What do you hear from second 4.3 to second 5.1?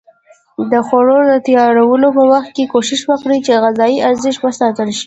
وساتل شي.